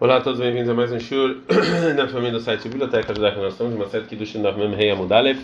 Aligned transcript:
Olá 0.00 0.18
a 0.18 0.20
todos, 0.20 0.38
bem-vindos 0.38 0.70
a 0.70 0.74
mais 0.74 0.92
um 0.92 1.00
shur 1.00 1.38
na 1.96 2.06
família 2.06 2.30
do 2.30 2.38
site 2.38 2.68
Biblioteca 2.68 3.12
Judaica. 3.12 3.40
Nós 3.40 3.54
estamos 3.54 3.74
uma 3.74 3.88
série 3.88 4.04
aqui 4.04 4.14
do 4.14 4.24
Shin 4.24 4.40
da 4.40 4.52
Mem 4.52 4.72
Rei 4.72 4.92
Amudalev, 4.92 5.40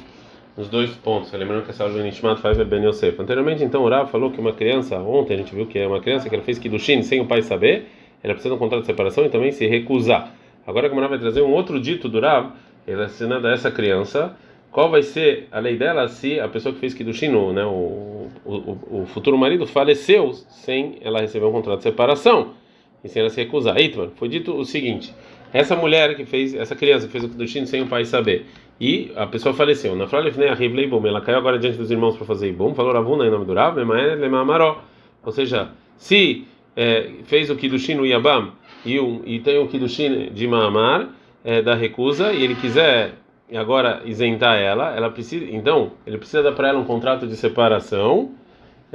nos 0.57 0.69
dois 0.69 0.91
pontos. 0.91 1.33
Lembrando 1.33 1.65
que 1.65 1.73
essa 1.73 1.83
aula 1.83 1.99
é 1.99 2.05
Nishmat 2.05 2.41
Faiva 2.41 2.65
Ben 2.65 2.85
Yosef. 2.85 3.21
Anteriormente, 3.21 3.65
então, 3.65 3.83
o 3.83 3.89
Rav 3.89 4.09
falou 4.13 4.31
que 4.31 4.39
uma 4.39 4.53
criança, 4.53 4.97
ontem 5.01 5.35
a 5.35 5.37
gente 5.39 5.53
viu 5.53 5.67
que 5.67 5.77
é 5.77 5.89
uma 5.89 6.01
criança 6.01 6.29
que 6.29 6.37
ela 6.37 6.45
fez 6.45 6.57
Kiddushin 6.61 7.03
sem 7.03 7.21
o 7.21 7.27
pai 7.27 7.43
saber, 7.43 7.89
ela 8.23 8.33
precisa 8.33 8.55
de 8.55 8.55
um 8.55 8.59
contrato 8.61 8.83
de 8.83 8.87
separação 8.87 9.25
e 9.25 9.29
também 9.29 9.51
se 9.51 9.67
recusar. 9.67 10.33
Agora, 10.65 10.89
como 10.89 11.01
ela 11.01 11.09
vai 11.09 11.19
trazer 11.19 11.43
um 11.43 11.51
outro 11.51 11.81
dito 11.81 12.09
do 12.09 12.21
Rav, 12.21 12.53
relacionado 12.87 13.49
a 13.49 13.51
essa 13.51 13.73
criança, 13.73 14.37
qual 14.71 14.89
vai 14.89 15.03
ser 15.03 15.49
a 15.51 15.59
lei 15.59 15.77
dela 15.77 16.07
se 16.07 16.39
a 16.39 16.47
pessoa 16.47 16.73
que 16.73 16.79
fez 16.79 16.95
Kiddushin, 16.95 17.53
né, 17.53 17.65
o, 17.65 18.29
o, 18.45 18.79
o 19.03 19.07
futuro 19.07 19.37
marido, 19.37 19.67
faleceu 19.67 20.33
sem 20.33 20.99
ela 21.01 21.21
receber 21.21 21.45
um 21.45 21.51
contrato 21.51 21.79
de 21.79 21.83
separação? 21.83 22.63
E 23.05 23.09
sem 23.09 23.21
ela 23.21 23.31
se 23.31 23.41
recusar. 23.41 23.77
Eitman, 23.77 24.11
foi 24.17 24.29
dito 24.29 24.57
o 24.57 24.65
seguinte: 24.65 25.15
essa 25.53 25.77
mulher 25.77 26.17
que 26.17 26.25
fez, 26.25 26.55
essa 26.55 26.75
criança 26.75 27.07
que 27.07 27.13
fez 27.13 27.23
o 27.23 27.29
Kidushin 27.29 27.67
sem 27.67 27.83
o 27.83 27.87
pai 27.87 28.05
saber, 28.05 28.47
e 28.81 29.13
a 29.15 29.27
pessoa 29.27 29.55
faleceu. 29.55 29.95
Na 29.95 30.07
Fralefnei 30.07 30.49
Arrivlei 30.49 30.87
Bom, 30.87 31.07
ela 31.07 31.21
caiu 31.21 31.39
agora 31.39 31.59
diante 31.59 31.77
dos 31.77 31.91
irmãos 31.91 32.17
para 32.17 32.27
fazer 32.27 32.49
Ibom, 32.49 32.75
falou 32.75 32.93
Ravuna 32.93 33.27
em 33.27 33.31
nome 33.31 33.45
do 33.45 33.55
Rav, 33.55 33.77
Lemamaró. 33.77 34.83
Ou 35.23 35.31
seja, 35.31 35.69
se 35.97 36.45
é, 36.77 37.11
fez 37.25 37.51
o 37.51 37.57
Kidushin 37.57 37.95
no 37.95 38.07
Yabam 38.07 38.53
e, 38.85 38.99
um, 38.99 39.23
e 39.25 39.39
tem 39.39 39.59
o 39.59 39.69
Kidushin 39.69 40.31
de 40.33 40.47
Maamar, 40.47 41.09
é, 41.45 41.63
da 41.63 41.75
recusa, 41.75 42.33
e 42.33 42.43
ele 42.43 42.55
quiser 42.55 43.13
agora 43.55 44.03
isentar 44.07 44.57
ela, 44.57 44.97
ela 44.97 45.11
precisa, 45.11 45.45
então, 45.51 45.93
ele 46.07 46.17
precisa 46.17 46.43
dar 46.43 46.53
para 46.53 46.69
ela 46.69 46.79
um 46.79 46.85
contrato 46.85 47.27
de 47.27 47.37
separação 47.37 48.33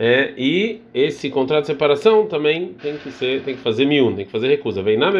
é, 0.02 0.34
e 0.38 0.80
esse 0.94 1.30
contrato 1.30 1.64
de 1.64 1.68
separação 1.68 2.26
também 2.26 2.70
tem 2.82 2.96
que 2.96 3.12
ser, 3.12 3.42
tem 3.42 3.54
que 3.54 3.62
fazer 3.62 3.86
miun, 3.86 4.16
tem 4.16 4.26
que 4.26 4.32
fazer 4.32 4.48
recusa. 4.48 4.82
Vem 4.82 4.98
na 4.98 5.12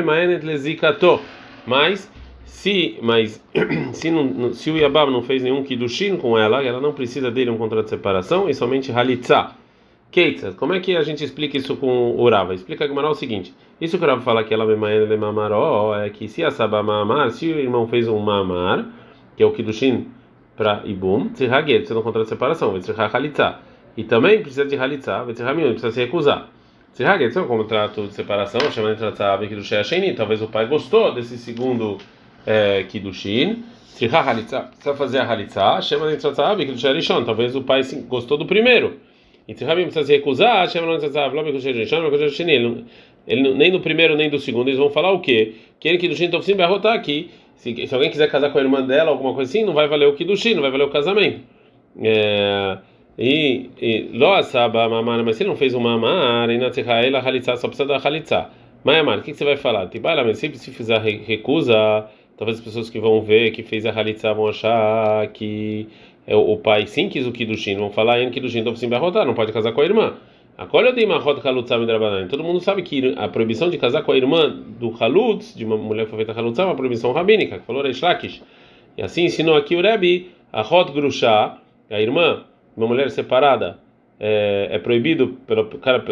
Mas 1.68 2.10
se, 2.46 2.98
mas 3.02 3.44
se, 3.92 4.10
não, 4.10 4.54
se 4.54 4.72
o 4.72 4.78
Yabab 4.78 5.12
não 5.12 5.22
fez 5.22 5.44
nenhum 5.44 5.66
kiddushin 5.66 6.16
com 6.16 6.38
ela, 6.38 6.64
ela 6.64 6.80
não 6.80 6.94
precisa 6.94 7.30
dele 7.30 7.50
um 7.50 7.58
contrato 7.58 7.84
de 7.84 7.90
separação 7.90 8.50
e 8.50 8.54
somente 8.54 8.90
halitza. 8.90 9.52
Keitza, 10.10 10.54
como 10.54 10.74
é 10.74 10.80
que 10.80 10.96
a 10.96 11.04
gente 11.04 11.26
explica 11.26 11.58
isso 11.58 11.76
com 11.76 12.16
o 12.16 12.30
Rava? 12.30 12.54
Explica 12.54 12.86
a 12.86 12.88
o 13.10 13.16
seguinte: 13.16 13.54
isso 13.82 13.98
que 13.98 14.04
o 14.06 14.08
Rava 14.08 14.22
fala 14.22 14.46
que 14.46 14.54
ela 14.54 14.66
é 15.94 16.10
que 16.10 16.30
se 16.30 16.42
a 16.42 16.52
Sabá 16.52 16.82
Mamar, 16.82 17.32
se 17.32 17.52
o 17.52 17.60
irmão 17.60 17.86
fez 17.86 18.08
um 18.08 18.18
Mamar, 18.20 18.88
que 19.36 19.44
é 19.44 19.46
o 19.46 19.52
kiddushin 19.52 20.08
para 20.56 20.84
Ibum, 20.86 21.28
de 21.94 22.00
um 22.00 22.02
contrato 22.02 22.24
de 22.24 22.30
separação, 22.30 22.72
vai 22.72 22.80
halitza. 23.14 23.68
E 24.00 24.04
também 24.06 24.42
precisa 24.42 24.64
de 24.64 24.78
halitzah, 24.78 25.26
precisa 25.26 25.92
se 25.92 26.00
recusar. 26.00 26.48
Se 26.94 27.04
Haget 27.04 27.38
é 27.38 27.42
um 27.42 27.48
contrato 27.48 28.08
de 28.08 28.14
separação, 28.14 28.62
chama 28.72 28.94
de 28.94 28.98
tratzah 28.98 29.38
Kidushin 29.46 29.84
Sheni, 29.84 30.14
talvez 30.14 30.42
o 30.42 30.48
pai 30.48 30.68
gostou 30.68 31.14
desse 31.14 31.38
segundo 31.38 31.98
é, 32.48 32.84
Kidushin. 32.84 33.62
Se 33.88 34.06
halitzah, 34.06 34.62
precisa 34.62 34.94
fazer 34.96 35.18
a 35.18 35.30
halitzah, 35.30 35.82
chama 35.82 36.08
de 36.08 36.16
tratzah 36.16 36.56
Kidushin 36.56 36.94
Rishon, 36.94 37.26
talvez 37.26 37.54
o 37.58 37.62
pai 37.62 37.82
gostou 38.08 38.38
do 38.38 38.46
primeiro. 38.46 39.02
E 39.46 39.54
se 39.54 39.66
Rabim 39.66 39.84
precisa 39.84 40.06
se 40.06 40.14
recusar, 40.14 40.70
chama 40.70 40.98
tratzah 40.98 41.30
Kidushin 41.30 41.72
Rishon, 41.74 42.10
Kidushin 42.10 42.30
Sheni. 42.30 42.86
Ele, 43.28 43.54
nem 43.54 43.70
do 43.70 43.82
primeiro 43.82 44.16
nem 44.16 44.30
do 44.30 44.40
segundo, 44.40 44.70
eles 44.70 44.80
vão 44.80 44.90
falar 44.90 45.12
o 45.12 45.20
quê? 45.20 45.56
Que 45.78 45.90
ele 45.90 45.98
Kidushin 45.98 46.30
Tovsim 46.30 46.54
vai 46.54 46.68
rotar 46.70 46.94
aqui. 46.94 47.32
Se, 47.58 47.86
se 47.86 47.94
alguém 47.94 48.10
quiser 48.10 48.32
casar 48.32 48.50
com 48.50 48.60
a 48.60 48.62
irmã 48.62 48.82
dela, 48.82 49.12
alguma 49.12 49.34
coisa 49.34 49.50
assim, 49.50 49.66
não 49.66 49.74
vai 49.74 49.90
valer 49.90 50.08
o 50.08 50.14
Kidushin, 50.14 50.54
não 50.54 50.62
vai 50.62 50.72
valer 50.72 50.86
o 50.86 50.90
casamento. 50.90 51.42
É, 52.02 52.78
e 53.22 54.10
mamar, 54.90 55.24
mas 55.26 55.36
se 55.36 55.44
não 55.44 55.58
fez 55.58 55.74
uma 55.74 55.98
mamar, 55.98 56.50
e 56.50 56.56
ela 56.56 57.20
halitzá, 57.20 57.58
só 57.58 57.68
precisa 57.68 57.86
da 57.86 57.98
halitzá. 57.98 58.50
Mayamar, 58.82 59.20
o 59.20 59.22
que, 59.22 59.32
que 59.32 59.38
você 59.38 59.44
vai 59.44 59.58
falar? 59.58 59.88
Tibala, 59.88 60.24
mas 60.24 60.38
se, 60.38 60.50
se 60.56 60.72
fizer 60.72 61.02
recusa, 61.02 62.08
talvez 62.38 62.60
as 62.60 62.64
pessoas 62.64 62.90
que 62.90 62.98
vão 62.98 63.22
ver 63.22 63.52
que 63.52 63.62
fez 63.62 63.86
a 63.86 63.92
halitzá 63.92 64.32
vão 64.32 64.48
achar 64.48 65.28
que 65.34 65.88
é, 66.26 66.34
o 66.34 66.56
pai 66.56 66.88
sim 66.88 67.10
quis 67.10 67.28
o 67.28 67.32
Kiddushin, 67.34 67.76
vão 67.76 67.90
falar 67.90 68.22
em 68.22 68.30
Kiddushin, 68.30 68.60
então 68.60 68.74
sim 68.76 68.88
vai 68.88 69.00
rotar, 69.00 69.26
não 69.26 69.34
pode 69.34 69.52
casar 69.52 69.74
com 69.74 69.82
a 69.82 69.84
irmã. 69.84 70.14
Acolha 70.58 70.94
de 70.94 71.06
Mahot 71.06 71.46
Halutza 71.46 71.78
Midrabanan. 71.78 72.28
Todo 72.28 72.44
mundo 72.44 72.62
sabe 72.62 72.84
que 72.84 73.14
a 73.18 73.28
proibição 73.28 73.70
de 73.70 73.78
casar 73.78 74.04
com 74.04 74.14
a 74.14 74.18
irmã 74.18 74.50
do 74.80 74.92
Halutz, 74.92 75.56
de 75.56 75.66
uma 75.66 75.78
mulher 75.78 76.06
que 76.06 76.10
foi 76.12 76.18
feita 76.24 76.34
Halutza, 76.34 76.62
é 76.62 76.66
uma 76.66 76.76
proibição 76.76 77.12
rabínica, 77.12 77.60
que 77.60 77.66
falou 77.66 77.82
Reish 77.82 78.02
Lakish. 78.02 78.42
E 78.98 79.02
assim 79.02 79.26
ensinou 79.26 79.56
aqui 79.56 79.76
o 79.76 79.82
Rebbe, 79.82 80.32
a 80.54 80.62
Hot 80.62 80.92
Grusha, 80.92 81.58
a 81.90 82.02
irmã 82.02 82.44
uma 82.80 82.88
mulher 82.88 83.12
separada 83.12 83.78
é, 84.20 84.70
é 84.72 84.80
proibido 84.80 85.38
pelo 85.46 85.66
cara 85.80 86.04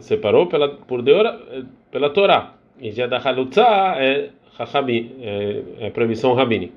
separou 0.00 0.46
pela 0.46 0.68
por 0.68 1.02
deora 1.02 1.38
pela 1.90 2.10
Torá 2.10 2.54
e 2.80 2.90
já 2.92 3.06
da 3.06 3.18
halutza 3.18 3.64
é, 3.96 4.30
é, 5.20 5.62
é 5.80 5.90
proibição 5.90 6.34
rabínica. 6.34 6.72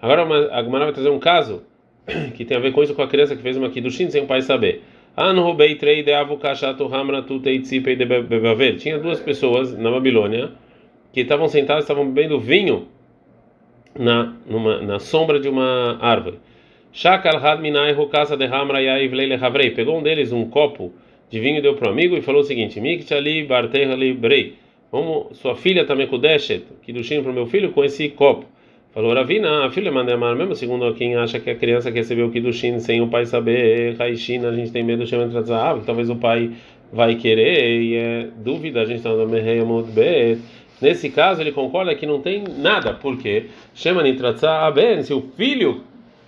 Agora 0.00 0.22
a 0.52 0.62
Gemara 0.62 0.86
vai 0.86 0.94
trazer 0.94 1.10
um 1.10 1.18
caso 1.18 1.62
que 2.34 2.44
tem 2.44 2.56
a 2.56 2.60
ver 2.60 2.72
com 2.72 2.82
isso 2.82 2.94
com 2.94 3.02
a 3.02 3.08
criança 3.08 3.36
que 3.36 3.42
fez 3.42 3.56
uma 3.56 3.68
kiddushin 3.68 4.10
sem 4.10 4.22
o 4.22 4.26
pai 4.26 4.40
saber. 4.42 4.82
Tinha 8.76 8.98
duas 8.98 9.18
pessoas 9.20 9.76
na 9.76 9.90
Babilônia 9.90 10.50
que 11.12 11.20
estavam 11.20 11.48
sentadas, 11.48 11.84
estavam 11.84 12.10
bebendo 12.10 12.38
vinho 12.38 12.88
na, 13.98 14.34
numa, 14.46 14.82
na 14.82 14.98
sombra 14.98 15.40
de 15.40 15.48
uma 15.48 15.98
árvore. 16.00 16.38
Shakal 16.92 17.42
had 17.42 17.60
minai 17.60 17.94
casa 18.10 18.36
de 18.36 18.46
hamra 18.46 18.80
yaiv 18.80 19.12
leile 19.12 19.34
havrei. 19.34 19.70
Pegou 19.70 19.98
um 19.98 20.02
deles 20.02 20.32
um 20.32 20.48
copo 20.48 20.92
de 21.30 21.40
vinho 21.40 21.60
deu 21.60 21.74
para 21.74 21.88
o 21.88 21.92
amigo 21.92 22.16
e 22.16 22.22
falou 22.22 22.40
o 22.40 22.44
seguinte: 22.44 22.80
Mikchali 22.80 23.44
bartehali 23.44 24.12
brei. 24.12 24.54
Vamos, 24.90 25.38
sua 25.38 25.54
filha 25.54 25.84
também 25.84 26.06
kudeshet, 26.06 26.64
que 26.82 26.92
duchinho 26.92 27.22
para 27.22 27.32
o 27.32 27.34
meu 27.34 27.46
filho 27.46 27.72
com 27.72 27.84
esse 27.84 28.08
copo. 28.08 28.46
Falou 28.94 29.12
Ravina, 29.12 29.66
a 29.66 29.70
filha 29.70 29.92
manda 29.92 30.14
amar 30.14 30.34
mesmo, 30.34 30.54
segundo 30.54 30.90
quem 30.94 31.16
acha 31.16 31.38
que 31.38 31.50
a 31.50 31.54
criança 31.54 31.92
que 31.92 31.98
recebeu 31.98 32.28
o 32.28 32.30
Kiddushin 32.30 32.78
sem 32.78 33.02
o 33.02 33.08
pai 33.08 33.26
saber, 33.26 33.94
Raishina, 33.98 34.48
a 34.48 34.54
gente 34.54 34.72
tem 34.72 34.82
medo 34.82 35.04
de 35.04 35.10
chamar 35.10 35.28
de 35.28 35.52
ah, 35.52 35.78
talvez 35.84 36.08
o 36.08 36.16
pai 36.16 36.52
vai 36.90 37.14
querer, 37.16 37.82
e 37.82 37.94
é 37.94 38.28
dúvida, 38.38 38.80
a 38.80 38.86
gente 38.86 38.96
está 38.96 39.10
no 39.10 39.26
muito 39.26 39.92
bem. 39.92 40.38
Nesse 40.80 41.10
caso, 41.10 41.42
ele 41.42 41.52
concorda 41.52 41.94
que 41.94 42.06
não 42.06 42.22
tem 42.22 42.42
nada, 42.56 42.94
porque 42.94 43.48
chama 43.74 44.02
de 44.02 44.16
ben, 44.74 45.02
se 45.02 45.12
o 45.12 45.20
filho 45.36 45.82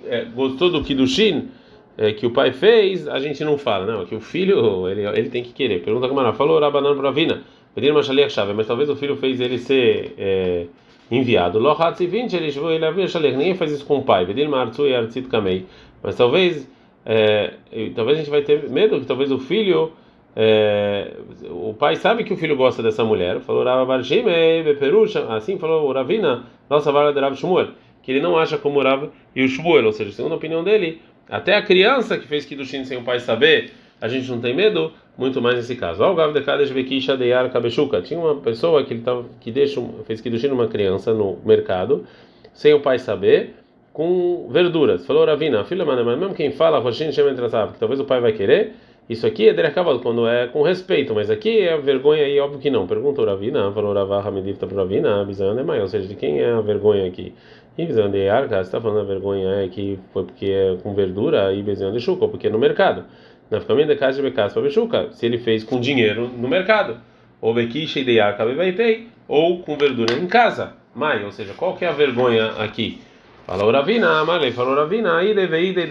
é, 0.07 0.25
gostou 0.25 0.71
do 0.71 0.83
Kiddushin 0.83 1.49
é, 1.97 2.13
que 2.13 2.27
o 2.27 2.31
pai 2.31 2.53
fez, 2.53 3.09
a 3.09 3.19
gente 3.19 3.45
não 3.45 3.59
fala, 3.59 3.85
não, 3.85 4.07
que 4.07 4.15
o 4.15 4.21
filho, 4.21 4.89
ele, 4.89 5.07
ele 5.07 5.29
tem 5.29 5.43
que 5.43 5.53
querer. 5.53 5.83
Pergunta 5.83 6.07
como 6.07 6.21
ela 6.21 6.33
falou, 6.33 6.61
Rabanan 6.61 6.97
Bravina, 6.97 7.43
pedir 7.75 7.91
uma 7.91 8.03
chave, 8.03 8.53
mas 8.53 8.67
talvez 8.67 8.89
o 8.89 8.97
filho 8.97 9.17
fez 9.17 9.41
ele 9.41 9.59
ser 9.59 10.15
é, 10.17 10.67
enviado. 11.11 11.59
Lohatzi 11.59 12.07
20, 12.07 12.35
ele 12.35 12.53
ele 12.75 12.85
havia 12.85 13.09
chaleach, 13.09 13.37
ninguém 13.37 13.55
faz 13.55 13.73
isso 13.73 13.85
com 13.85 13.99
o 13.99 14.03
pai. 14.03 14.25
Pedir 14.27 14.47
uma 14.47 14.61
artsu 14.61 14.87
e 14.87 14.95
artzit 14.95 15.29
kamei. 15.29 15.67
Mas 16.03 16.15
talvez, 16.15 16.71
é, 17.05 17.55
talvez 17.95 18.19
a 18.19 18.21
gente 18.21 18.31
vai 18.31 18.43
ter 18.43 18.71
medo 18.71 19.01
que 19.01 19.07
talvez 19.07 19.33
o 19.33 19.39
filho 19.39 19.93
é, 20.41 21.15
o 21.51 21.75
pai 21.75 21.97
sabe 21.97 22.23
que 22.23 22.33
o 22.33 22.37
filho 22.37 22.57
gosta 22.57 22.81
dessa 22.81 23.03
mulher. 23.05 23.41
Falou 23.41 23.65
Rav 23.65 23.85
Barshimei, 23.89 24.63
Beperusha, 24.63 25.25
assim 25.35 25.59
falou 25.59 25.91
Ravina, 25.91 26.45
nossa 26.71 26.93
vara 26.93 27.13
de 27.13 27.19
Rav 27.19 27.35
Shmuel 27.35 27.71
que 28.09 28.13
ele 28.13 28.23
não 28.23 28.39
acha 28.39 28.57
como 28.57 28.81
Rav 28.81 29.11
o 29.37 29.47
Shmuel, 29.47 29.85
ou 29.85 29.93
seja, 29.93 30.11
segundo 30.13 30.33
a 30.33 30.37
opinião 30.37 30.65
dele, 30.65 31.03
até 31.29 31.55
a 31.55 31.61
criança 31.61 32.17
que 32.17 32.27
fez 32.27 32.47
Kiddushin 32.47 32.83
sem 32.87 32.97
o 32.97 33.03
pai 33.03 33.21
saber, 33.21 33.71
a 34.01 34.09
gente 34.09 34.31
não 34.31 34.41
tem 34.41 34.57
medo, 34.57 34.95
muito 35.19 35.43
mais 35.43 35.57
nesse 35.57 35.77
caso. 35.77 36.03
Ao 36.03 36.15
Gav 36.15 36.33
de 36.33 36.41
Kadesh 36.41 36.71
Vekisha 36.71 37.19
Deyar 37.19 37.51
Kabeshuka, 37.53 38.01
tinha 38.01 38.19
uma 38.19 38.37
pessoa 38.37 38.83
que 38.83 38.95
ele 38.95 39.03
tava, 39.03 39.27
que 39.39 39.51
deixa, 39.51 39.79
fez 40.07 40.23
Kiddushin 40.23 40.49
numa 40.49 40.69
criança 40.69 41.13
no 41.13 41.39
mercado, 41.45 42.07
sem 42.55 42.73
o 42.73 42.81
pai 42.81 42.99
saber, 42.99 43.57
com 43.93 44.49
verduras. 44.51 45.05
Falou 45.05 45.27
Ravina, 45.27 45.63
filha, 45.65 45.85
mas 45.85 46.03
mesmo 46.03 46.35
quem 46.35 46.51
fala, 46.51 46.81
que 46.81 47.79
talvez 47.79 48.01
o 48.01 48.07
pai 48.07 48.23
vai 48.23 48.33
querer, 48.33 48.73
isso 49.09 49.27
aqui 49.27 49.49
é 49.49 49.55
derecavado 49.55 50.01
quando 50.01 50.29
é 50.29 50.49
com 50.49 50.61
respeito, 50.63 51.15
mas 51.15 51.31
aqui 51.31 51.61
é 51.61 51.79
vergonha 51.79 52.25
aí, 52.25 52.39
óbvio 52.39 52.61
que 52.61 52.69
não. 52.69 52.87
Perguntou 52.87 53.25
Ravina, 53.25 53.73
falou 53.73 53.95
Ravah 53.95 54.27
Hamidivta 54.29 54.67
para 54.67 54.77
Ravina, 54.77 55.25
Bizan 55.25 55.59
é 55.59 55.63
maior, 55.63 55.83
ou 55.83 55.89
seja, 55.89 56.07
de 56.07 56.15
quem 56.15 56.41
é 56.41 56.51
a 56.51 56.61
vergonha 56.61 57.07
aqui? 57.07 57.33
E 57.79 57.87
Bizan 57.87 58.11
de 58.11 58.29
Arca, 58.29 58.61
está 58.61 58.81
falando 58.81 59.01
a 59.01 59.05
vergonha 59.05 59.65
é 59.65 59.69
que 59.69 59.99
foi 60.13 60.25
porque 60.25 60.47
é 60.47 60.77
com 60.83 60.95
verdura 60.95 61.55
e 61.55 61.63
Bizan 61.63 61.91
de 61.91 62.01
Chuca, 62.01 62.29
porque 62.29 62.49
é 62.49 62.51
no 62.51 62.59
mercado. 62.59 63.05
Na 63.51 63.61
família 63.61 63.95
de 63.95 63.99
casa 63.99 64.21
de 64.21 64.23
Becas 64.23 64.53
para 64.53 64.61
Bechuca, 64.61 65.09
se 65.13 65.25
ele 65.25 65.39
fez 65.39 65.65
com 65.65 65.81
dinheiro 65.81 66.29
no 66.29 66.47
mercado, 66.47 66.99
ou 67.41 67.55
Bequiche 67.55 68.05
de 68.05 68.21
Arca 68.21 68.45
Bebaitei, 68.45 69.07
ou 69.27 69.61
com 69.61 69.75
verdura 69.77 70.13
em 70.15 70.27
casa. 70.27 70.75
Mai, 70.95 71.25
ou 71.25 71.33
seja, 71.33 71.55
qual 71.55 71.75
que 71.75 71.85
é 71.85 71.89
a 71.89 71.93
vergonha 71.93 72.49
aqui? 72.59 73.01
Falou 73.49 73.71
Ravina, 73.71 74.21
Amalei 74.21 74.53
falou 74.53 74.75
Ravina, 74.75 75.17
aí 75.17 75.33
deve 75.33 75.59
ir 75.59 75.89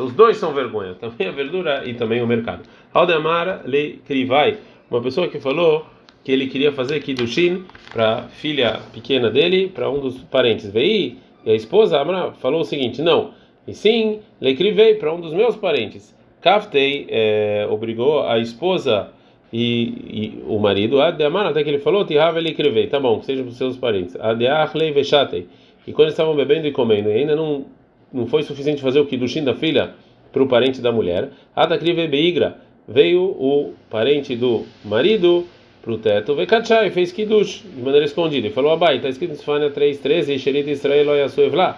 Os 0.00 0.12
dois 0.14 0.36
são 0.36 0.52
vergonha, 0.52 0.94
também 1.00 1.28
a 1.28 1.30
verdura 1.30 1.88
e 1.88 1.94
também 1.94 2.20
o 2.20 2.26
mercado. 2.26 2.62
Aldemar 2.92 3.62
le 3.64 4.00
Krivai, 4.04 4.58
uma 4.90 5.00
pessoa 5.00 5.28
que 5.28 5.38
falou 5.38 5.86
que 6.24 6.32
ele 6.32 6.48
queria 6.48 6.72
fazer 6.72 6.98
Kiddushin 6.98 7.62
para 7.92 8.22
filha 8.22 8.80
pequena 8.92 9.30
dele, 9.30 9.68
para 9.68 9.88
um 9.88 10.00
dos 10.00 10.18
parentes. 10.24 10.72
Veio 10.72 11.18
e 11.46 11.50
a 11.52 11.54
esposa 11.54 12.00
Amra 12.00 12.32
falou 12.32 12.62
o 12.62 12.64
seguinte: 12.64 13.00
não, 13.00 13.30
e 13.64 13.72
sim, 13.74 14.18
le 14.40 14.56
Krivei 14.56 14.96
para 14.96 15.14
um 15.14 15.20
dos 15.20 15.32
meus 15.32 15.54
parentes. 15.54 16.12
Kaftei 16.40 17.06
é, 17.08 17.64
obrigou 17.70 18.26
a 18.26 18.40
esposa 18.40 19.10
e, 19.52 20.42
e 20.42 20.42
o 20.48 20.58
marido, 20.58 21.00
até 21.00 21.62
que 21.62 21.70
ele 21.70 21.78
falou, 21.78 22.04
Tihava 22.04 22.40
ele 22.40 22.50
escreveu, 22.50 22.88
tá 22.88 22.98
bom, 22.98 23.22
seja 23.22 23.44
para 23.44 23.50
os 23.50 23.56
seus 23.56 23.76
parentes. 23.76 24.16
Adeachlei 24.16 24.90
vechatei. 24.90 25.46
E 25.86 25.92
quando 25.92 26.08
estavam 26.08 26.34
bebendo 26.34 26.66
e 26.66 26.72
comendo, 26.72 27.08
e 27.08 27.12
ainda 27.12 27.34
não, 27.34 27.64
não 28.12 28.26
foi 28.26 28.42
suficiente 28.42 28.82
fazer 28.82 29.00
o 29.00 29.06
Kiddushin 29.06 29.44
da 29.44 29.54
filha 29.54 29.94
para 30.32 30.42
o 30.42 30.46
parente 30.46 30.80
da 30.80 30.92
mulher, 30.92 31.30
Atakrive 31.54 32.06
beigra, 32.08 32.56
veio 32.88 33.22
o 33.22 33.74
parente 33.90 34.34
do 34.34 34.64
marido 34.84 35.46
para 35.82 35.92
o 35.92 35.98
teto, 35.98 36.34
Vekachai, 36.34 36.90
fez 36.90 37.10
Kiddush 37.10 37.64
de 37.64 37.82
maneira 37.82 38.06
escondida, 38.06 38.46
e 38.46 38.50
falou, 38.50 38.72
Abai, 38.72 38.96
está 38.96 39.08
escrito 39.08 39.32
em 39.32 39.36
Sifania 39.36 39.70
3.13, 39.70 40.38
Sherit 40.38 40.70
Israel 40.70 41.08
Oyasuevla, 41.08 41.76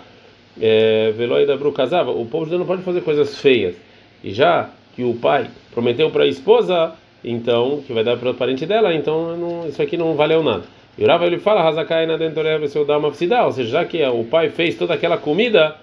é, 0.60 1.12
Veloi 1.16 1.46
da 1.46 1.56
casava, 1.72 2.10
o 2.10 2.26
povo 2.26 2.44
judeu 2.44 2.58
não 2.58 2.66
pode 2.66 2.82
fazer 2.82 3.00
coisas 3.00 3.38
feias, 3.38 3.76
e 4.22 4.30
já 4.30 4.70
que 4.94 5.02
o 5.02 5.14
pai 5.14 5.48
prometeu 5.72 6.10
para 6.10 6.24
a 6.24 6.26
esposa 6.26 6.94
então 7.24 7.82
que 7.86 7.92
vai 7.92 8.04
dar 8.04 8.18
para 8.18 8.30
o 8.30 8.34
parente 8.34 8.66
dela, 8.66 8.94
então 8.94 9.36
não, 9.36 9.68
isso 9.68 9.80
aqui 9.80 9.96
não 9.96 10.14
valeu 10.14 10.42
nada. 10.42 10.64
E 10.96 11.04
o 11.04 11.06
Rava 11.06 11.26
ele 11.26 11.38
fala, 11.38 11.66
Hazakai 11.66 12.06
na 12.06 12.16
dentoreva 12.16 12.66
se 12.68 12.78
eu 12.78 12.84
dar 12.84 12.98
uma 12.98 13.08
ou 13.08 13.52
seja, 13.52 13.64
já 13.64 13.84
que 13.84 14.04
o 14.04 14.24
pai 14.24 14.48
fez 14.48 14.76
toda 14.76 14.94
aquela 14.94 15.16
comida 15.16 15.76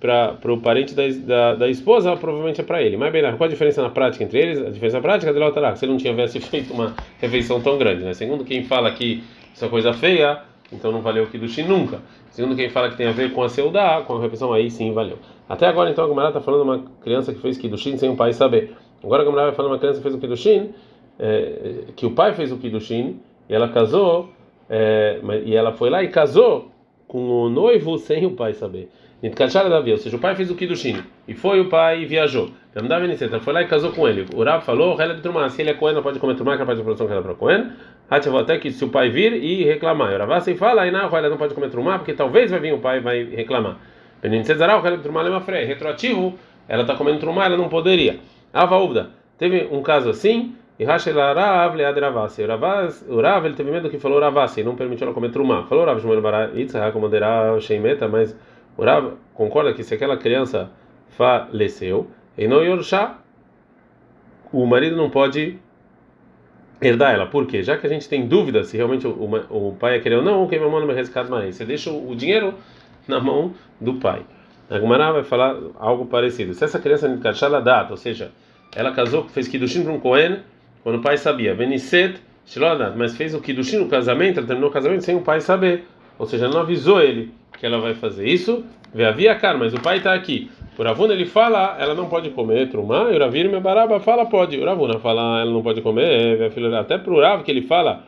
para 0.00 0.52
o 0.52 0.58
parente 0.58 0.94
da, 0.94 1.02
da, 1.08 1.54
da, 1.54 1.68
esposa, 1.68 2.16
provavelmente 2.16 2.60
é 2.60 2.64
para 2.64 2.82
ele. 2.82 2.96
Mas 2.96 3.12
bem, 3.12 3.22
qual 3.36 3.46
a 3.46 3.48
diferença 3.48 3.82
na 3.82 3.90
prática 3.90 4.22
entre 4.22 4.38
eles? 4.38 4.60
A 4.60 4.70
diferença 4.70 4.96
na 4.98 5.02
prática 5.02 5.30
é 5.30 5.60
lá, 5.60 5.74
se 5.76 5.84
ele 5.84 5.92
não 5.92 5.98
tivesse 5.98 6.40
feito 6.40 6.72
uma 6.72 6.94
refeição 7.20 7.60
tão 7.60 7.78
grande, 7.78 8.04
né? 8.04 8.14
Segundo 8.14 8.44
quem 8.44 8.64
fala 8.64 8.90
que 8.92 9.24
isso 9.52 9.64
é 9.64 9.68
coisa 9.68 9.92
feia, 9.92 10.40
então 10.72 10.92
não 10.92 11.00
valeu 11.00 11.24
o 11.24 11.26
Kiddushi 11.26 11.62
nunca. 11.62 12.00
Segundo 12.30 12.54
quem 12.54 12.68
fala 12.68 12.90
que 12.90 12.96
tem 12.96 13.08
a 13.08 13.12
ver 13.12 13.32
com 13.32 13.42
a 13.42 13.48
Seudá, 13.48 14.02
com 14.06 14.16
a 14.16 14.20
refeição, 14.20 14.52
aí 14.52 14.70
sim 14.70 14.92
valeu. 14.92 15.18
Até 15.48 15.66
agora, 15.66 15.90
então, 15.90 16.04
a 16.04 16.08
Gamara 16.08 16.28
está 16.28 16.40
falando 16.40 16.62
de 16.62 16.68
uma 16.68 16.84
criança 17.02 17.32
que 17.32 17.40
fez 17.40 17.58
Kidushin 17.58 17.96
sem 17.96 18.10
o 18.10 18.14
pai 18.14 18.32
saber. 18.32 18.74
Agora 19.02 19.22
a 19.22 19.24
Gamara 19.24 19.46
vai 19.46 19.54
falar 19.54 19.68
de 19.68 19.74
uma 19.74 19.78
criança 19.80 19.98
que 19.98 20.02
fez 20.02 20.14
o 20.14 20.18
Kidushin, 20.18 20.70
é, 21.18 21.84
que 21.96 22.06
o 22.06 22.10
pai 22.12 22.34
fez 22.34 22.52
o 22.52 22.58
Kidushin, 22.58 23.18
e 23.48 23.54
ela 23.54 23.68
casou, 23.68 24.28
é, 24.68 25.20
e 25.44 25.54
ela 25.54 25.72
foi 25.72 25.90
lá 25.90 26.02
e 26.02 26.08
casou 26.08 26.70
com 27.06 27.18
o 27.18 27.48
noivo 27.48 27.98
sem 27.98 28.26
o 28.26 28.32
pai 28.32 28.52
saber. 28.52 28.90
Davi, 29.68 29.90
ou 29.90 29.98
seja, 29.98 30.16
o 30.16 30.20
pai 30.20 30.36
fez 30.36 30.50
o 30.50 30.54
Kidushin, 30.54 31.02
e 31.26 31.34
foi 31.34 31.60
o 31.60 31.68
pai 31.68 32.02
e 32.02 32.04
viajou. 32.06 32.50
Ela 32.74 33.40
foi 33.40 33.52
lá 33.52 33.62
e 33.62 33.66
casou 33.66 33.90
com 33.90 34.06
ele. 34.06 34.26
O 34.32 34.44
Rav 34.44 34.64
falou, 34.64 34.96
se 35.50 35.60
ele 35.60 35.70
é 35.70 35.74
Cohen, 35.74 35.94
não 35.94 36.02
pode 36.02 36.20
comer 36.20 36.36
Trumá, 36.36 36.54
é 36.54 36.58
parte 36.58 36.76
da 36.76 36.84
produção 36.84 37.06
que 37.06 37.12
era 37.12 37.22
para 37.22 37.34
Cohen. 37.34 37.72
até 38.08 38.58
que 38.58 38.70
se 38.70 38.84
o 38.84 38.88
pai 38.88 39.08
vir 39.10 39.32
e 39.32 39.64
reclamar. 39.64 40.14
O 40.20 40.26
Rav 40.26 40.54
fala, 40.56 40.82
aí 40.82 40.92
não, 40.92 41.10
não 41.10 41.36
pode 41.36 41.54
comer 41.54 41.70
Trumá, 41.70 41.98
porque 41.98 42.12
talvez 42.12 42.50
vai 42.50 42.60
vir 42.60 42.72
o 42.72 42.78
pai 42.78 42.98
e 42.98 43.00
vai 43.00 43.24
reclamar. 43.24 43.78
Retroativo, 45.66 46.38
ela 46.68 46.82
está 46.82 46.94
comendo 46.94 47.18
trumá, 47.18 47.46
ela 47.46 47.56
não 47.56 47.68
poderia. 47.68 48.18
Ava 48.52 49.10
teve 49.36 49.68
um 49.70 49.82
caso 49.82 50.10
assim, 50.10 50.54
e 50.78 50.84
Rachel 50.84 51.14
Leadravasi. 51.74 52.42
O 53.08 53.20
Rav, 53.20 53.44
ele 53.44 53.54
teve 53.56 53.70
medo 53.70 53.90
que 53.90 53.98
falou 53.98 54.20
Ravasi, 54.20 54.62
não 54.62 54.76
permitiu 54.76 55.06
ela 55.06 55.14
comer 55.14 55.30
trumá. 55.30 55.64
Falou 55.64 55.84
Rav 55.84 56.00
Shmuel 56.00 56.22
Bara 56.22 56.52
Yitzhak, 56.54 56.92
como 56.92 57.08
derá 57.08 57.58
Sheimeta, 57.60 58.06
mas 58.06 58.36
o 58.76 58.84
Rav 58.84 59.14
concorda 59.34 59.74
que 59.74 59.82
se 59.82 59.94
aquela 59.94 60.16
criança 60.16 60.70
faleceu, 61.08 62.08
e 62.36 62.46
não 62.46 62.62
Yorsha, 62.62 63.16
o 64.52 64.64
marido 64.64 64.96
não 64.96 65.10
pode 65.10 65.58
herdar 66.80 67.12
ela. 67.12 67.26
Por 67.26 67.46
quê? 67.46 67.62
Já 67.62 67.76
que 67.76 67.86
a 67.86 67.90
gente 67.90 68.08
tem 68.08 68.26
dúvida 68.26 68.62
se 68.62 68.76
realmente 68.76 69.06
o, 69.06 69.10
o, 69.10 69.68
o 69.68 69.76
pai 69.76 69.96
é 69.96 69.98
querer 69.98 70.16
ou 70.16 70.22
não, 70.22 70.46
quem 70.46 70.60
mamão 70.60 70.78
não 70.78 70.86
me 70.86 70.94
rescata 70.94 71.28
mais. 71.28 71.56
Você 71.56 71.64
deixa 71.64 71.90
o, 71.90 72.14
dinheiro 72.14 72.54
na 73.08 73.20
mão 73.20 73.52
do 73.80 73.94
pai. 73.94 74.24
A 74.70 74.78
Gemara 74.78 75.12
vai 75.12 75.24
falar 75.24 75.56
algo 75.76 76.06
parecido. 76.06 76.54
Se 76.54 76.62
essa 76.62 76.78
criança 76.78 77.08
Nikachala 77.08 77.60
data, 77.60 77.90
ou 77.90 77.96
seja, 77.96 78.30
ela 78.76 78.92
casou, 78.92 79.24
fez 79.28 79.48
Kiddushin 79.48 79.82
para 79.82 79.92
um 79.92 79.98
Cohen, 79.98 80.40
quando 80.82 80.96
o 80.96 81.02
pai 81.02 81.16
sabia, 81.16 81.54
Veniset, 81.54 82.20
Shilodat, 82.46 82.96
mas 82.96 83.16
fez 83.16 83.34
o 83.34 83.40
Kiddushin 83.40 83.78
no 83.78 83.88
casamento, 83.88 84.38
ela 84.38 84.46
terminou 84.46 84.70
o 84.70 84.72
casamento 84.72 85.04
sem 85.04 85.14
o 85.14 85.20
pai 85.20 85.40
saber. 85.40 85.84
Ou 86.18 86.26
seja, 86.26 86.48
não 86.48 86.60
avisou 86.60 87.00
ele 87.00 87.30
que 87.58 87.66
ela 87.66 87.78
vai 87.78 87.94
fazer 87.94 88.26
isso. 88.26 88.64
Havia 89.06 89.34
cara, 89.34 89.58
mas 89.58 89.74
o 89.74 89.80
pai 89.80 89.98
está 89.98 90.14
aqui. 90.14 90.50
O 90.78 90.82
Ravuna 90.82 91.12
ele 91.12 91.26
fala, 91.26 91.76
ela 91.78 91.94
não 91.94 92.08
pode 92.08 92.30
comer 92.30 92.68
trumá, 92.68 93.10
e 93.10 93.16
o 93.16 93.18
Ravir 93.18 93.60
Baraba 93.60 94.00
fala 94.00 94.24
pode. 94.26 94.56
O 94.56 94.64
Ravuna 94.64 94.98
fala, 94.98 95.40
ela 95.40 95.50
não 95.50 95.62
pode 95.62 95.82
comer, 95.82 96.50
até 96.78 96.96
para 96.96 97.12
o 97.12 97.20
Rav 97.20 97.42
que 97.42 97.50
ele 97.50 97.62
fala 97.62 98.04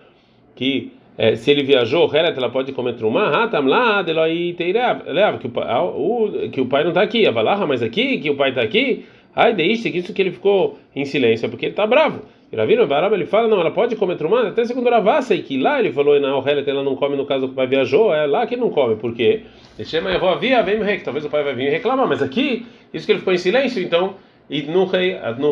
que 0.55 0.93
é, 1.19 1.35
se 1.37 1.51
ele 1.51 1.63
viajou, 1.65 2.11
ela 2.15 2.49
pode 2.49 2.73
comer 2.73 2.95
trumá, 2.95 3.45
hatam 3.45 3.67
lá, 3.67 4.01
leva 4.01 5.39
que 5.39 5.49
o 5.49 6.49
que 6.49 6.61
o 6.61 6.67
pai 6.67 6.83
não 6.83 6.91
está 6.91 7.03
aqui, 7.03 7.27
avalaha, 7.27 7.67
mas 7.67 7.83
aqui 7.83 8.19
que 8.19 8.31
o 8.31 8.37
pai 8.37 8.51
está 8.51 8.63
aqui, 8.63 9.05
ai 9.35 9.53
deixe 9.53 9.91
que 9.91 9.99
isso 9.99 10.15
que 10.15 10.23
ele 10.23 10.31
ficou 10.31 10.79
em 10.95 11.05
silêncio 11.05 11.47
é 11.47 11.49
porque 11.49 11.67
ele 11.67 11.73
está 11.73 11.87
bravo. 11.87 12.23
Ravino 12.57 12.87
Baraba 12.87 13.15
ele 13.15 13.27
fala 13.27 13.47
não, 13.47 13.61
ela 13.61 13.71
pode 13.71 13.95
comer 13.95 14.17
trumá, 14.17 14.49
até 14.49 14.65
segundo 14.65 14.91
Ravassa 14.91 15.35
e 15.35 15.43
que 15.43 15.57
lá 15.57 15.79
ele 15.79 15.93
falou 15.93 16.19
na 16.19 16.29
ela 16.67 16.83
não 16.83 16.97
come 16.97 17.17
no 17.17 17.25
caso 17.25 17.47
que 17.47 17.53
o 17.53 17.55
pai 17.55 17.67
viajou, 17.67 18.13
é 18.13 18.27
lá 18.27 18.47
que 18.47 18.57
não 18.57 18.71
come, 18.71 18.97
porque 18.97 19.43
chama 19.85 20.11
eu 20.11 20.19
vou 20.19 20.37
via 20.39 20.61
vem 20.63 20.83
rei, 20.83 20.99
talvez 20.99 21.25
o 21.25 21.31
pai 21.31 21.45
vai 21.45 21.55
vir 21.55 21.71
reclamar, 21.71 22.09
mas 22.09 22.21
aqui 22.23 22.67
isso 22.93 23.07
que 23.07 23.13
ele 23.13 23.21
ficou 23.21 23.33
em 23.33 23.39
silêncio, 23.39 23.81
então 23.81 24.15
e 24.49 24.63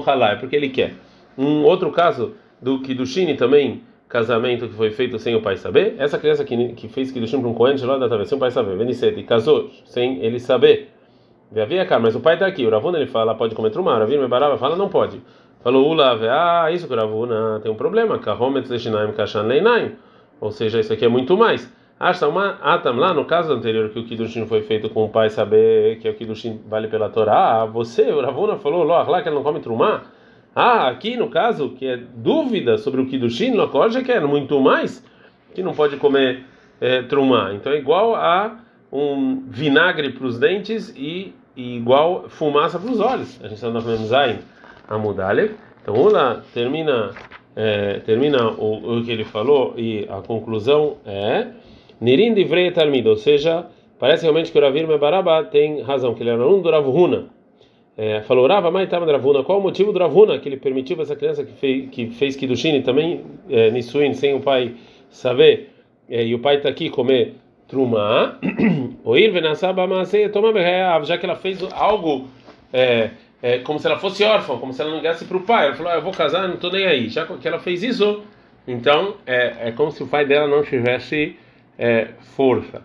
halai, 0.00 0.38
porque 0.40 0.56
ele 0.56 0.68
quer. 0.70 0.94
Um 1.36 1.62
outro 1.62 1.92
caso 1.92 2.34
do 2.60 2.80
que 2.80 2.94
do 2.94 3.06
também 3.36 3.82
casamento 4.08 4.66
que 4.66 4.74
foi 4.74 4.90
feito 4.90 5.18
sem 5.18 5.36
o 5.36 5.42
pai 5.42 5.56
saber, 5.56 5.94
essa 5.98 6.18
criança 6.18 6.44
que, 6.44 6.72
que 6.72 6.88
fez 6.88 7.12
que 7.12 7.20
para 7.40 7.48
um 7.48 7.54
Cohen 7.54 7.76
lá 7.76 7.98
da 7.98 8.24
sem 8.24 8.36
o 8.36 8.40
pai 8.40 8.50
saber, 8.50 8.76
Venicete, 8.76 9.20
e 9.20 9.22
casou 9.22 9.70
sem 9.84 10.24
ele 10.24 10.40
saber. 10.40 10.88
Havia 11.56 11.86
cá, 11.86 11.98
mas 11.98 12.14
o 12.14 12.20
pai 12.20 12.34
está 12.34 12.46
aqui. 12.46 12.66
O 12.66 12.70
Ravuna 12.70 12.98
ele 12.98 13.06
fala, 13.06 13.34
pode 13.34 13.54
comer 13.54 13.70
trumar. 13.70 13.96
O 13.96 14.00
Ravina 14.00 14.20
Mebarava 14.20 14.58
fala, 14.58 14.76
não 14.76 14.88
pode. 14.88 15.20
Falou 15.62 15.90
Ula, 15.90 16.18
ah, 16.30 16.70
isso 16.70 16.86
que 16.86 16.92
o 16.92 16.96
Ravuna 16.96 17.60
tem 17.60 17.70
um 17.70 17.74
problema. 17.74 18.18
Kahomet 18.18 18.70
Leshinaim 18.70 19.12
Kashan 19.12 19.42
Leinaim. 19.42 19.92
Ou 20.40 20.52
seja, 20.52 20.78
isso 20.78 20.92
aqui 20.92 21.04
é 21.04 21.08
muito 21.08 21.36
mais. 21.36 21.72
Acha 21.98 22.28
uma 22.28 22.58
atam 22.62 22.96
lá 22.96 23.12
no 23.12 23.24
caso 23.24 23.52
anterior 23.52 23.88
que 23.90 23.98
o 23.98 24.04
Kiddushin 24.04 24.46
foi 24.46 24.62
feito 24.62 24.88
com 24.88 25.04
o 25.04 25.08
pai 25.08 25.30
saber 25.30 25.98
que 25.98 26.08
o 26.08 26.14
Kiddushin 26.14 26.60
vale 26.68 26.86
pela 26.86 27.08
Torá. 27.08 27.64
Você, 27.64 28.02
o 28.02 28.20
Ravuna 28.20 28.56
falou, 28.56 28.84
lá 28.84 29.20
que 29.20 29.28
ele 29.28 29.34
não 29.34 29.42
come 29.42 29.58
trumar. 29.58 30.04
Ah, 30.54 30.88
aqui 30.88 31.16
no 31.16 31.28
caso, 31.28 31.70
que 31.70 31.86
é 31.86 31.96
dúvida 31.96 32.78
sobre 32.78 33.00
o 33.00 33.06
Kiddushin, 33.06 33.50
no 33.50 33.90
já 33.90 34.02
quer 34.02 34.24
muito 34.26 34.60
mais, 34.60 35.04
que 35.54 35.62
não 35.62 35.74
pode 35.74 35.96
comer 35.96 36.44
é, 36.80 37.02
trumá. 37.02 37.52
Então 37.52 37.72
é 37.72 37.78
igual 37.78 38.14
a 38.14 38.58
um 38.92 39.42
vinagre 39.48 40.10
para 40.10 40.26
os 40.26 40.38
dentes 40.38 40.94
e, 40.96 41.34
e, 41.56 41.76
igual 41.76 42.28
fumaça 42.28 42.78
para 42.78 42.90
os 42.90 43.00
olhos. 43.00 43.38
A 43.42 43.48
gente 43.48 43.54
está 43.54 43.70
no 43.70 43.80
Zain 44.06 44.38
Amudalev. 44.88 45.54
Então, 45.82 45.94
Ula 45.94 46.44
termina, 46.52 47.10
é, 47.54 48.00
termina 48.00 48.50
o, 48.50 48.98
o, 48.98 49.04
que 49.04 49.10
ele 49.10 49.24
falou 49.24 49.74
e 49.76 50.06
a 50.08 50.20
conclusão 50.20 50.96
é 51.06 51.48
Nirin 52.00 52.34
Divrei 52.34 52.70
Talmid, 52.70 53.06
ou 53.08 53.16
seja, 53.16 53.66
parece 53.98 54.22
realmente 54.22 54.50
que 54.50 54.58
o 54.58 54.60
Ravir 54.60 54.86
Mebaraba 54.86 55.44
tem 55.44 55.82
razão, 55.82 56.14
que 56.14 56.22
ele 56.22 56.30
era 56.30 56.46
um 56.46 56.60
do 56.60 56.70
Ravuna 56.70 57.38
é, 57.98 58.20
falou 58.20 58.46
Rava, 58.46 58.70
mas 58.70 58.84
estava 58.84 59.10
Ravuna. 59.10 59.42
Qual 59.42 59.58
o 59.58 59.62
motivo 59.62 59.92
do 59.92 59.98
Ravuna 59.98 60.38
que 60.38 60.48
ele 60.48 60.56
permitiu 60.56 60.94
para 60.94 61.02
essa 61.02 61.16
criança 61.16 61.44
que 61.44 61.52
fez 61.52 61.90
que 61.90 62.06
fez 62.10 62.36
Kiddushin 62.36 62.80
também 62.82 63.24
é, 63.50 63.72
Nisuin 63.72 64.14
sem 64.14 64.34
o 64.34 64.40
pai 64.40 64.76
saber 65.10 65.70
é, 66.08 66.24
e 66.24 66.32
o 66.32 66.38
pai 66.38 66.58
está 66.58 66.68
aqui 66.68 66.88
comer 66.90 67.34
truma 67.66 68.38
oir 69.04 69.32
venasaba 69.32 69.84
masei 69.88 70.28
toma 70.28 70.52
já 71.02 71.18
que 71.18 71.26
ela 71.26 71.34
fez 71.34 71.60
algo 71.72 72.28
é, 72.72 73.10
é, 73.42 73.58
como 73.58 73.78
se 73.78 73.86
ela 73.86 73.98
fosse 73.98 74.24
órfã, 74.24 74.58
como 74.58 74.72
se 74.72 74.80
ela 74.80 74.90
não 74.90 74.98
ligasse 74.98 75.24
para 75.24 75.36
o 75.36 75.40
pai. 75.40 75.66
Ela 75.66 75.76
falou: 75.76 75.92
ah, 75.92 75.96
eu 75.96 76.02
vou 76.02 76.12
casar, 76.12 76.46
não 76.48 76.54
estou 76.54 76.72
nem 76.72 76.86
aí. 76.86 77.08
Já 77.08 77.26
que 77.26 77.46
ela 77.46 77.58
fez 77.58 77.82
isso, 77.82 78.22
então 78.66 79.16
é, 79.26 79.68
é 79.68 79.72
como 79.72 79.90
se 79.90 80.02
o 80.02 80.06
pai 80.06 80.26
dela 80.26 80.48
não 80.48 80.62
tivesse 80.62 81.36
é, 81.78 82.08
força. 82.36 82.82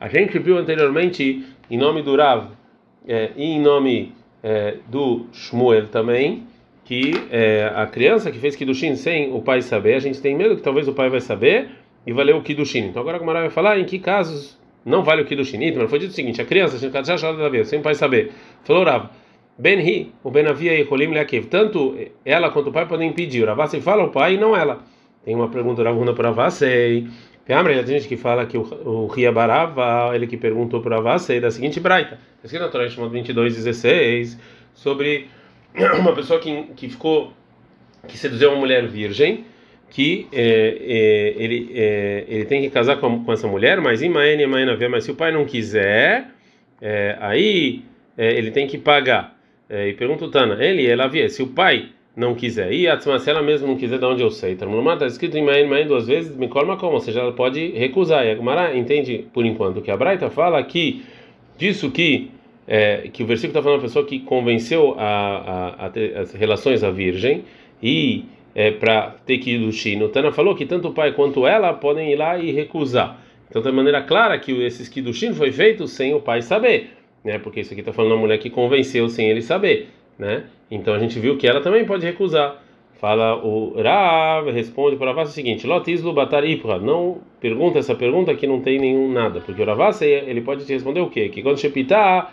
A 0.00 0.08
gente 0.08 0.38
viu 0.38 0.56
anteriormente 0.56 1.44
em 1.70 1.76
nome 1.76 2.02
do 2.02 2.16
Rav 2.16 2.50
é, 3.06 3.30
e 3.36 3.44
em 3.44 3.60
nome 3.60 4.14
é, 4.42 4.76
do 4.86 5.26
Shmuel 5.32 5.88
também, 5.88 6.46
que 6.84 7.12
é, 7.30 7.70
a 7.74 7.86
criança 7.86 8.30
que 8.30 8.38
fez 8.38 8.54
Kiddushin 8.54 8.94
sem 8.96 9.32
o 9.32 9.42
pai 9.42 9.60
saber, 9.60 9.94
a 9.94 10.00
gente 10.00 10.20
tem 10.20 10.36
medo 10.36 10.56
que 10.56 10.62
talvez 10.62 10.86
o 10.86 10.92
pai 10.92 11.10
vai 11.10 11.20
saber 11.20 11.70
e 12.06 12.12
valeu 12.12 12.38
o 12.38 12.42
Kiddushin. 12.42 12.86
Então 12.86 13.02
agora 13.02 13.16
a 13.16 13.20
Gamara 13.20 13.40
vai 13.40 13.50
falar 13.50 13.78
em 13.78 13.84
que 13.84 13.98
casos 13.98 14.56
não 14.86 15.02
vale 15.02 15.22
o 15.22 15.24
Kiddushin. 15.24 15.58
Mas 15.76 15.90
foi 15.90 15.98
dito 15.98 16.10
o 16.10 16.14
seguinte: 16.14 16.40
a 16.40 16.44
criança, 16.44 16.78
sem 16.78 16.88
o 17.78 17.82
pai 17.82 17.94
saber, 17.94 18.32
falou 18.62 18.84
Rav, 18.84 19.10
Ben-Hi, 19.58 20.12
o 20.22 20.30
Ben-Avia 20.30 20.72
e 20.78 20.82
Rolim 20.84 21.08
Leakev, 21.08 21.46
tanto 21.46 21.96
ela 22.24 22.48
quanto 22.50 22.68
o 22.68 22.72
pai 22.72 22.86
podem 22.86 23.08
impedir. 23.08 23.42
O 23.42 23.46
Ravasei 23.46 23.80
fala 23.80 24.04
o 24.04 24.10
pai 24.10 24.34
e 24.34 24.38
não 24.38 24.56
ela. 24.56 24.84
Tem 25.24 25.34
uma 25.34 25.48
pergunta 25.48 25.82
da 25.82 25.90
Ravuna 25.90 26.14
para 26.14 26.28
Ravasei. 26.28 27.08
Tem 27.44 27.86
gente 27.86 28.06
que 28.06 28.16
fala 28.16 28.46
que 28.46 28.56
o, 28.56 29.06
Ria 29.06 29.32
Barava, 29.32 30.14
ele 30.14 30.26
que 30.26 30.36
perguntou 30.36 30.80
para 30.80 30.96
Ravasei 30.96 31.40
da 31.40 31.50
seguinte 31.50 31.80
braita. 31.80 32.20
Escrito 32.44 32.62
na 32.62 32.68
Torá, 32.68 32.88
chamado 32.88 33.12
22:16, 33.12 34.38
sobre 34.74 35.26
uma 35.98 36.14
pessoa 36.14 36.38
que, 36.38 36.62
que 36.76 36.88
ficou, 36.88 37.32
que 38.06 38.16
seduziu 38.16 38.50
uma 38.50 38.60
mulher 38.60 38.86
virgem, 38.86 39.44
que 39.90 40.28
é, 40.30 40.40
é, 40.40 41.42
ele, 41.42 41.72
é, 41.74 42.24
ele 42.28 42.44
tem 42.44 42.60
que 42.60 42.70
casar 42.70 43.00
com, 43.00 43.24
com 43.24 43.32
essa 43.32 43.48
mulher, 43.48 43.80
mas 43.80 44.02
em 44.02 44.08
Maene, 44.08 44.46
Maene, 44.46 44.88
mas 44.88 45.04
se 45.04 45.10
o 45.10 45.16
pai 45.16 45.32
não 45.32 45.44
quiser, 45.44 46.28
aí 47.18 47.82
ele 48.16 48.50
tem 48.50 48.66
que 48.68 48.78
pagar. 48.78 49.37
É, 49.68 49.88
e 49.88 49.94
pergunta 49.94 50.24
o 50.24 50.30
Tana, 50.30 50.64
ele, 50.64 50.86
ela 50.86 51.06
via, 51.06 51.28
se 51.28 51.42
o 51.42 51.48
pai 51.48 51.90
não 52.18 52.34
quiser. 52.34 52.72
E 52.72 52.88
a 52.88 52.98
se 52.98 53.30
ela 53.30 53.42
mesmo 53.42 53.68
não 53.68 53.76
quiser, 53.76 53.98
de 53.98 54.04
onde 54.04 54.22
eu 54.22 54.30
sei? 54.30 54.52
Então, 54.52 54.92
está 54.92 55.06
escrito 55.06 55.38
em 55.38 55.44
Maim, 55.44 55.66
Maim 55.66 55.86
duas 55.86 56.08
vezes, 56.08 56.36
me 56.36 56.48
colma 56.48 56.76
como, 56.76 56.94
ou 56.94 57.00
seja, 57.00 57.20
ela 57.20 57.32
pode 57.32 57.68
recusar. 57.68 58.26
E 58.26 58.30
a 58.32 58.34
Gumara 58.34 58.76
entende, 58.76 59.26
por 59.32 59.46
enquanto, 59.46 59.80
que 59.80 59.90
a 59.90 59.96
Braita 59.96 60.28
fala 60.28 60.60
que, 60.64 61.02
disso 61.56 61.90
que, 61.92 62.30
é, 62.66 63.08
que 63.12 63.22
o 63.22 63.26
versículo 63.26 63.52
está 63.52 63.62
falando 63.62 63.78
a 63.78 63.82
pessoa 63.82 64.04
que 64.04 64.18
convenceu 64.18 64.96
a, 64.98 65.06
a, 65.06 65.86
a 65.86 66.20
as 66.20 66.32
relações 66.32 66.82
à 66.82 66.90
virgem 66.90 67.44
e 67.80 68.24
é, 68.54 68.72
para 68.72 69.14
ter 69.24 69.38
que 69.38 69.52
ir 69.52 69.58
do 69.58 69.70
Chino. 69.70 70.08
Tana 70.08 70.32
falou 70.32 70.56
que 70.56 70.66
tanto 70.66 70.88
o 70.88 70.92
pai 70.92 71.12
quanto 71.12 71.46
ela 71.46 71.72
podem 71.72 72.10
ir 72.10 72.16
lá 72.16 72.36
e 72.36 72.50
recusar. 72.50 73.20
Então, 73.48 73.62
de 73.62 73.70
maneira 73.70 74.02
clara 74.02 74.36
que 74.38 74.52
esse 74.64 74.90
Kiddushin 74.90 75.32
foi 75.34 75.52
feito 75.52 75.86
sem 75.86 76.12
o 76.14 76.20
pai 76.20 76.42
saber, 76.42 76.97
né? 77.24 77.38
Porque 77.38 77.60
isso 77.60 77.72
aqui 77.72 77.80
está 77.80 77.92
falando 77.92 78.12
uma 78.12 78.20
mulher 78.20 78.38
que 78.38 78.50
convenceu 78.50 79.08
sem 79.08 79.28
ele 79.28 79.42
saber, 79.42 79.88
né? 80.18 80.44
Então 80.70 80.94
a 80.94 80.98
gente 80.98 81.18
viu 81.18 81.36
que 81.36 81.46
ela 81.46 81.60
também 81.60 81.84
pode 81.84 82.04
recusar. 82.04 82.62
Fala 83.00 83.36
o 83.36 83.80
Rav, 83.80 84.50
responde 84.50 84.96
para 84.96 85.08
Ravassa 85.08 85.30
o 85.30 85.34
seguinte: 85.34 85.66
Lotislu 85.66 86.12
batar 86.12 86.44
ipra. 86.44 86.78
Não 86.78 87.18
pergunta 87.40 87.78
essa 87.78 87.94
pergunta 87.94 88.34
que 88.34 88.46
não 88.46 88.60
tem 88.60 88.78
nenhum 88.78 89.12
nada, 89.12 89.40
porque 89.40 89.62
o 89.62 89.64
Ravassa 89.64 90.04
ele 90.04 90.40
pode 90.40 90.64
te 90.64 90.72
responder 90.72 91.00
o 91.00 91.08
quê? 91.08 91.28
Que 91.28 91.40
quando 91.40 91.58
Shepitá, 91.58 92.32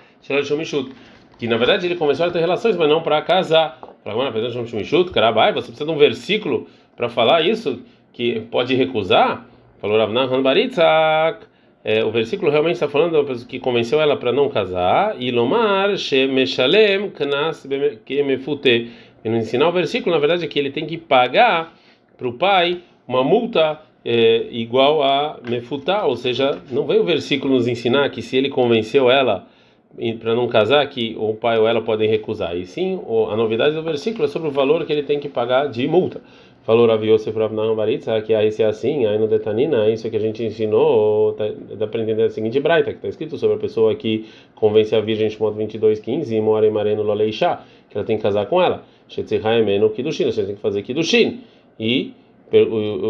que 1.38 1.48
na 1.48 1.58
verdade 1.58 1.86
ele 1.86 1.96
começou 1.96 2.26
a 2.26 2.32
ter 2.32 2.40
relações, 2.40 2.76
mas 2.76 2.90
não 2.90 3.04
para 3.04 3.22
casar. 3.22 3.80
Fala, 4.04 4.32
você 4.32 5.68
precisa 5.68 5.86
de 5.86 5.92
um 5.92 5.98
versículo 5.98 6.68
para 6.96 7.10
falar 7.10 7.42
isso, 7.42 7.84
que 8.12 8.40
pode 8.52 8.74
recusar? 8.74 9.46
Falou 9.80 9.98
Rav 9.98 10.12
Nachman 10.12 10.42
Baritzak. 10.42 11.46
É, 11.88 12.04
o 12.04 12.10
versículo 12.10 12.50
realmente 12.50 12.74
está 12.74 12.88
falando 12.88 13.12
da 13.12 13.24
pessoa 13.24 13.48
que 13.48 13.60
convenceu 13.60 14.02
ela 14.02 14.18
para 14.18 14.32
não 14.32 14.50
casar. 14.50 15.16
E 15.22 15.30
Lomar 15.30 15.96
Shemeshalem 15.96 17.12
Knas 17.12 17.68
Kemefute. 18.04 18.90
E 19.24 19.30
no 19.30 19.38
ensinar 19.38 19.70
o 19.70 19.72
versículo, 19.72 20.16
na 20.16 20.20
verdade, 20.20 20.46
é 20.46 20.48
que 20.48 20.58
ele 20.58 20.72
tem 20.72 20.88
que 20.88 20.98
pagar 20.98 21.76
para 22.18 22.28
o 22.28 22.34
pai 22.34 22.82
uma 23.08 23.24
multa 23.24 23.80
é, 24.04 24.48
igual 24.50 25.04
a 25.04 25.40
Mefutá. 25.48 26.08
Ou 26.08 26.16
seja, 26.16 26.58
não 26.72 26.88
veio 26.88 27.02
o 27.02 27.06
versículo 27.06 27.54
nos 27.54 27.68
ensinar 27.68 28.10
que 28.10 28.24
se 28.24 28.36
ele 28.36 28.50
convenceu 28.50 29.12
ela 29.12 29.46
para 30.20 30.34
não 30.34 30.48
casar, 30.48 30.86
que 30.90 31.16
o 31.20 31.36
pai 31.36 31.60
ou 31.60 31.68
ela 31.68 31.82
podem 31.82 32.10
recusar. 32.10 32.58
E 32.58 32.66
sim, 32.66 33.00
a 33.32 33.36
novidade 33.38 33.76
do 33.76 33.84
versículo 33.84 34.26
é 34.26 34.28
sobre 34.28 34.48
o 34.48 34.52
valor 34.52 34.86
que 34.86 34.92
ele 34.92 35.04
tem 35.04 35.20
que 35.20 35.30
pagar 35.30 35.68
de 35.68 35.88
multa. 35.88 36.20
Falou 36.66 36.88
Rav 36.88 37.06
Yosef 37.06 37.38
Rav 37.38 37.54
Baritza, 37.76 38.20
que 38.24 38.34
aí 38.34 38.52
se 38.52 38.64
é 38.64 38.66
assim, 38.66 39.06
aí 39.06 39.20
no 39.20 39.28
Detanina, 39.28 39.88
isso 39.88 40.10
que 40.10 40.18
a 40.18 40.20
gente 40.20 40.44
ensinou, 40.44 41.34
tá, 41.34 41.46
dá 41.78 41.86
para 41.86 42.02
entender 42.02 42.24
a 42.24 42.30
seguinte 42.32 42.60
braita, 42.60 42.90
que 42.90 42.98
está 42.98 43.08
escrito 43.08 43.38
sobre 43.38 43.58
a 43.58 43.60
pessoa 43.60 43.94
que 43.94 44.26
convence 44.56 44.96
a 44.96 45.00
virgem 45.00 45.28
de 45.28 45.40
modo 45.40 45.60
22:15 45.60 46.36
e 46.36 46.42
mora 46.42 46.66
em 46.66 46.72
Mareno 46.72 47.04
Loleishá, 47.04 47.64
que 47.88 47.96
ela 47.96 48.04
tem 48.04 48.18
que 48.18 48.24
casar 48.24 48.48
com 48.48 48.60
ela. 48.60 48.84
Shetzihai 49.08 49.62
Menu 49.62 49.92
Kiddushin, 49.92 50.26
você 50.26 50.44
tem 50.44 50.56
que 50.56 50.62
fazer 50.62 50.82
Kiddushin. 50.82 51.42
E 51.80 52.14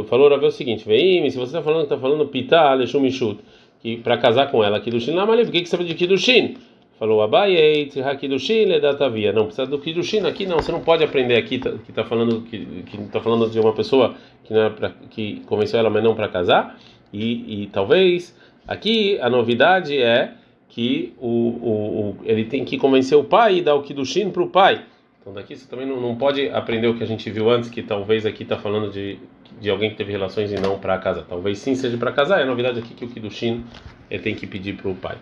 falou 0.10 0.28
Rav 0.28 0.44
o 0.44 0.52
seguinte, 0.52 0.86
vem, 0.86 1.30
se 1.30 1.38
você 1.38 1.46
está 1.46 1.62
falando, 1.62 1.84
está 1.84 1.98
falando 1.98 2.28
Pitá, 2.28 2.74
Leshumishut, 2.74 3.40
que 3.80 3.96
para 3.96 4.18
casar 4.18 4.52
com 4.52 4.66
ela, 4.66 4.82
Kiddushin, 4.82 5.12
lá, 5.12 5.24
o 5.24 5.38
que 5.50 5.62
que 5.62 5.66
você 5.66 5.78
sabe 5.78 5.86
de 5.86 5.96
Kiddushin? 5.96 6.56
Falou 6.98 7.22
Abaye, 7.22 7.92
Hakidushin, 8.04 8.66
Ledatavia. 8.66 9.34
Não, 9.34 9.46
precisa 9.46 9.68
do 9.68 9.78
Kidushin 9.80 10.26
aqui 10.26 10.46
não. 10.46 10.58
Você 10.58 10.72
não 10.72 10.80
pode 10.80 11.04
aprender 11.04 11.36
aqui 11.36 11.60
tá, 11.60 11.72
que 11.72 11.92
está 11.92 12.06
falando 12.06 12.42
que 12.44 12.68
está 12.94 13.20
falando 13.20 13.50
de 13.50 13.60
uma 13.60 13.74
pessoa 13.74 14.16
que 14.46 14.54
não 14.54 14.62
é 14.62 14.70
pra, 14.70 14.92
que 15.10 15.42
convenceu 15.46 15.80
ela, 15.80 15.90
mas 15.90 16.02
não 16.02 16.16
para 16.16 16.30
casar. 16.30 16.80
E, 17.12 17.64
e, 17.64 17.68
talvez 17.68 18.36
aqui 18.66 19.20
a 19.20 19.30
novidade 19.30 19.98
é 20.02 20.36
que 20.70 21.14
o, 21.18 21.28
o, 21.28 21.70
o, 21.70 22.18
ele 22.24 22.46
tem 22.46 22.64
que 22.64 22.78
convencer 22.78 23.18
o 23.18 23.24
pai 23.24 23.58
e 23.58 23.62
dar 23.62 23.76
o 23.76 23.82
Kidushin 23.82 24.32
para 24.32 24.44
o 24.44 24.50
pai. 24.50 24.86
Então 25.20 25.34
daqui 25.34 25.56
você 25.56 25.68
também 25.68 25.86
não, 25.86 26.00
não 26.00 26.16
pode 26.16 26.48
aprender 26.50 26.88
o 26.88 26.96
que 26.96 27.04
a 27.04 27.08
gente 27.08 27.30
viu 27.30 27.50
antes, 27.50 27.70
que 27.70 27.84
talvez 27.84 28.26
aqui 28.26 28.44
está 28.44 28.58
falando 28.58 28.90
de, 28.90 29.18
de 29.60 29.70
alguém 29.70 29.90
que 29.90 29.98
teve 29.98 30.14
relações 30.14 30.50
e 30.50 30.56
não 30.56 30.80
para 30.80 30.98
casar. 30.98 31.26
Talvez 31.28 31.60
sim 31.60 31.76
seja 31.76 31.98
para 31.98 32.14
casar. 32.14 32.40
É 32.40 32.44
a 32.44 32.46
novidade 32.46 32.80
aqui 32.80 32.94
que 32.94 33.04
o 33.04 33.10
Kidushin 33.10 33.66
ele 34.10 34.24
tem 34.24 34.34
que 34.34 34.48
pedir 34.48 34.78
para 34.78 34.90
o 34.90 34.96
pai. 34.96 35.18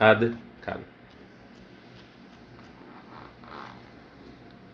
Ad, 0.00 0.32
cara. 0.60 0.80